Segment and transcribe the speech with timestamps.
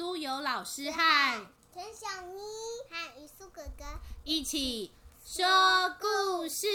[0.00, 2.40] 苏有老师和陈小妮
[2.88, 3.84] 和于苏哥哥
[4.24, 4.92] 一起
[5.22, 6.66] 说故事。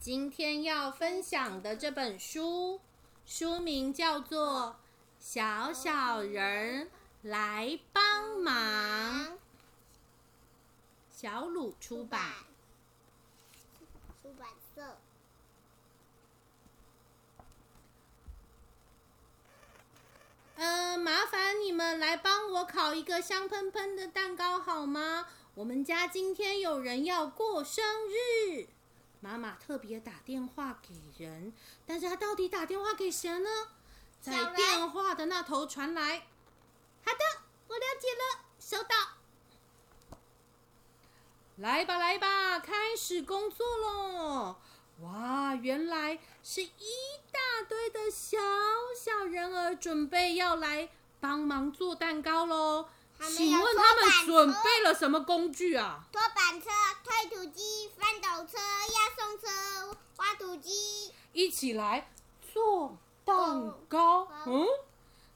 [0.00, 2.80] 今天要分享的这本书，
[3.24, 4.76] 书名叫做
[5.24, 6.90] 《小小人
[7.22, 9.26] 来帮忙》，
[11.08, 12.32] 小鲁出版。
[14.20, 14.98] 出版社。
[22.58, 25.28] 我烤一个香喷喷的蛋糕好吗？
[25.54, 28.66] 我们家今天有人要过生日，
[29.20, 31.52] 妈妈特别打电话给人，
[31.86, 33.48] 但是他到底打电话给谁呢？
[34.20, 36.26] 在电话的那头传来，
[37.04, 38.96] 好的，我了解了，收到。
[41.58, 44.56] 来吧，来吧，开始工作喽！
[45.02, 46.70] 哇，原来是一
[47.30, 48.36] 大堆的小
[48.96, 50.88] 小人儿准备要来
[51.20, 52.88] 帮忙做蛋糕喽。
[53.20, 56.06] 请问他们准备了什么工具啊？
[56.12, 56.68] 拖板车、
[57.02, 62.10] 推土机、翻斗车、压送车、挖土机，一起来
[62.52, 64.28] 做蛋糕。
[64.46, 64.64] 嗯，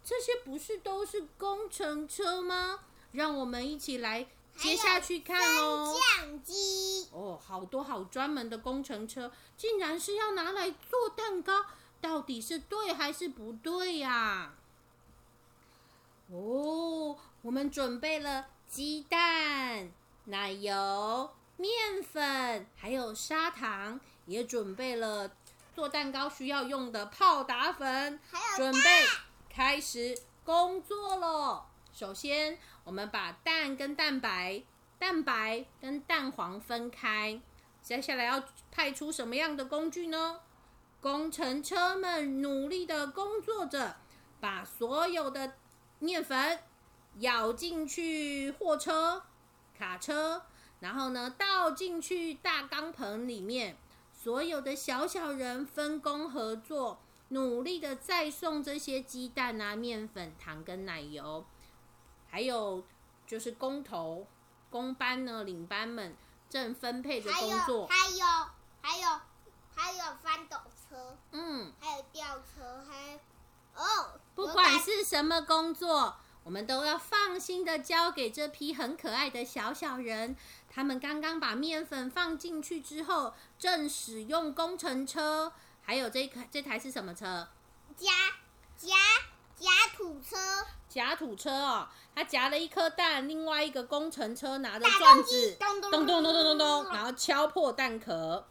[0.04, 2.78] 这些不是都是工程车吗？
[3.10, 4.28] 让我们一起来。
[4.54, 11.64] 接下去看哦，相机哦，好多好专门的工程车，竟然是要拿来做蛋糕，
[12.02, 14.52] 到底是对还是不对呀？
[16.32, 19.90] 哦，我们准备了鸡蛋、
[20.24, 25.30] 奶油、面粉，还有砂糖，也准备了
[25.74, 28.18] 做蛋糕需要用的泡打粉，
[28.56, 29.04] 准备
[29.50, 31.64] 开始工作喽。
[31.92, 34.62] 首先，我们把蛋跟蛋白、
[34.98, 37.38] 蛋白跟蛋黄分开。
[37.82, 40.40] 接下来要派出什么样的工具呢？
[41.02, 43.96] 工程车们努力的工作着，
[44.40, 45.52] 把所有的
[46.02, 46.58] 面粉
[47.20, 49.22] 舀进去货车、
[49.78, 50.42] 卡车，
[50.80, 53.76] 然后呢倒进去大钢盆里面。
[54.12, 61.44] 所有的小小人分工合作，努力的再送这些鸡蛋啊、面粉、糖跟奶油。
[62.28, 62.84] 还有
[63.26, 64.26] 就是工头、
[64.70, 66.16] 工班呢，领班们
[66.48, 67.86] 正分配着工作。
[67.86, 68.26] 还有
[68.80, 69.20] 还有
[69.74, 70.56] 还有翻斗
[70.88, 73.18] 车，嗯，还有吊车，还
[73.74, 76.14] 哦，不管是什么工作，
[76.44, 80.36] 我们都要放心的交给这批很可爱的小小人。
[80.70, 85.52] 他们刚刚把面粉放进去之后，正使用工程车。
[85.80, 87.48] 还有这台这台是什么车？
[87.96, 88.12] 夹
[88.78, 88.94] 夹
[89.58, 90.36] 夹土车。
[90.88, 98.46] 夹土车哦，他夹了一颗蛋，另外一个工程车拿着钻子，咚咚咚咚咚咚咚，然后敲破蛋壳。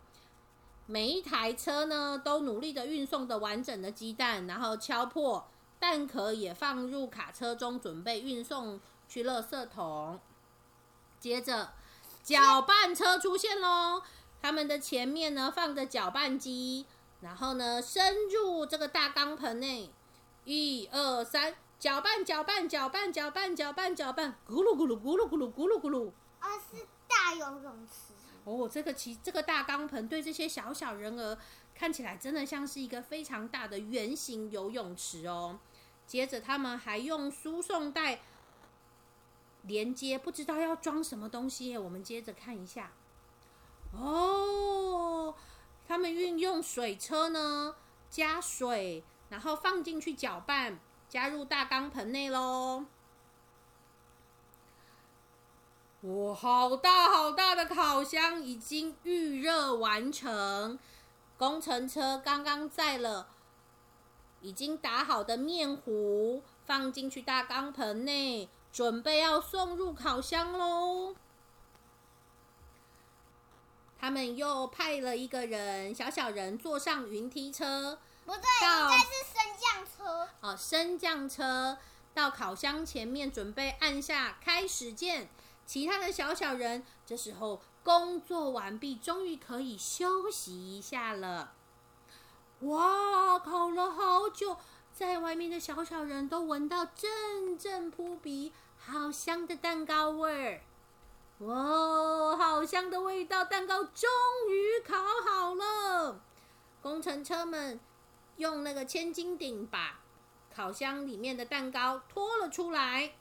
[0.86, 5.48] 每一台车呢，都努力的运送的完整的鸡蛋，然后敲破
[5.82, 10.20] 蛋壳，也放入卡车中，准备运送去垃圾桶。
[11.20, 11.74] 接着，
[12.22, 14.04] 搅拌车出现喽，
[14.40, 16.86] 他们的前面呢放着搅拌机，
[17.22, 19.92] 然后呢伸入这个大钢盆内，
[20.46, 21.56] 一二三。
[21.80, 26.12] 搅拌，搅拌，搅拌，搅拌，搅拌，搅拌，咕噜咕噜，咕噜咕噜，咕噜咕噜。
[26.40, 28.14] 啊，是大游泳池。
[28.44, 31.36] 哦，这个其这个大钢盆对这些小小人儿
[31.74, 35.58] 看起来真的像是一个非常大的圆形游泳池哦。
[36.12, 38.20] 接着他们还用输送带
[39.62, 41.78] 连接，不知道要装什么东西。
[41.78, 42.92] 我们接着看一下。
[43.94, 45.34] 哦，
[45.88, 47.78] 他们运用水车呢，
[48.10, 50.82] 加水，然后放进去搅拌。
[51.08, 52.84] 加入大钢盆内喽！
[56.02, 60.78] 哇，好大好大的烤箱已经预热完成。
[61.38, 63.30] 工程车刚刚载了
[64.42, 71.16] 已经打好的面糊，放进去大钢盆内，准备要送入烤箱喽。
[74.00, 78.00] 他们又派了一个人，小小人坐上云梯车。
[78.26, 80.30] 不对，应该是升降车。
[80.42, 81.78] 哦，升降车
[82.14, 85.30] 到烤箱前面，准备按下开始键。
[85.66, 91.54] 其他的小小人这时候工作完毕，终于可以休息一下了。
[92.62, 94.58] 哇，烤了好久，
[94.94, 100.62] 在外面的小小人都闻到阵阵扑鼻，好香的蛋糕味儿。
[101.40, 104.10] 哇，好香的味道，蛋糕终
[104.50, 106.22] 于烤好了。
[106.82, 107.80] 工程车们。
[108.38, 110.00] 用那个千斤顶把
[110.56, 113.12] 烤箱里面的蛋糕拖了出来，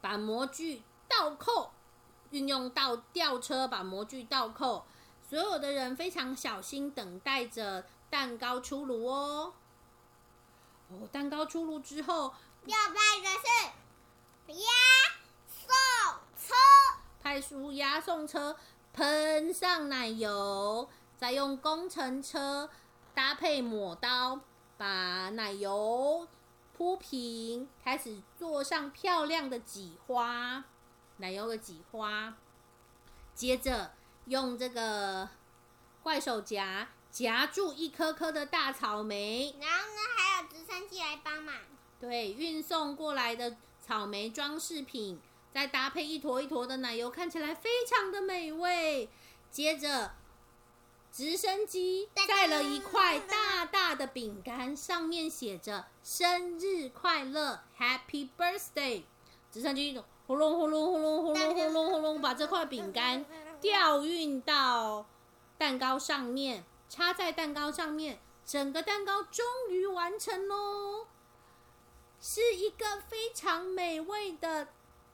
[0.00, 1.70] 把模具倒扣，
[2.30, 4.84] 运用倒吊车把模具倒扣。
[5.22, 7.84] 所有的人非常小心，等待着
[8.14, 9.52] 蛋糕出炉哦。
[10.88, 12.32] 哦，蛋糕出炉之后，
[12.64, 13.28] 要派的
[14.46, 14.68] 是押
[15.48, 15.66] 送
[16.38, 16.54] 车，
[17.20, 18.56] 派出押送车，
[18.92, 22.70] 喷上奶油，再用工程车
[23.14, 24.38] 搭配抹刀，
[24.78, 26.28] 把奶油
[26.76, 30.62] 铺平，开始做上漂亮的挤花，
[31.16, 32.32] 奶油的挤花。
[33.34, 33.90] 接着
[34.26, 35.28] 用这个
[36.04, 41.54] 怪手夹夹住一颗颗的大草莓，然后呢，还有直升机来帮忙。
[42.00, 45.20] 对，运送过来的草莓装饰品，
[45.52, 49.08] 再搭配一坨一坨的奶油，看起来非常的美味。
[49.48, 50.10] 接着，
[51.12, 59.04] 直升机带了一块大大的饼干，上面写着“生日快乐 ”，Happy Birthday。
[59.52, 63.24] 直升机轰隆轰隆轰隆轰隆轰隆轰隆，把这块饼干
[63.62, 65.06] 调运到
[65.56, 71.06] 蛋糕上面，插在蛋糕上面，整个蛋糕终于完成喽。
[72.20, 74.68] 是一个非常美味的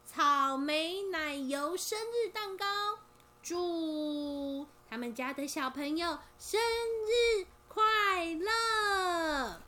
[0.05, 2.99] 草莓奶油生日蛋糕，
[3.43, 9.61] 祝他们家的小朋友生日快乐！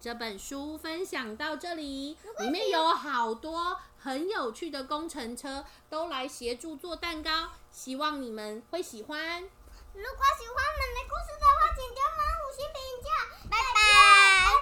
[0.00, 9.48] 这本书分享到这里，里面有好多很有趣的工程车，都来协助做蛋糕，希望你们会喜欢。
[9.94, 13.08] 如果喜欢我们的故事的话请给我们五星评价。
[13.48, 13.78] 拜拜。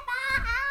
[0.04, 0.61] 拜拜。